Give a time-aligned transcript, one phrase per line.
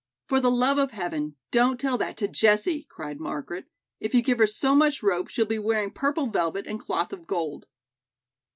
[0.25, 3.65] "For the love of heaven, don't tell that to Jessie," cried Margaret.
[3.99, 7.27] "If you give her so much rope, she'll be wearing purple velvet and cloth of
[7.27, 7.67] gold."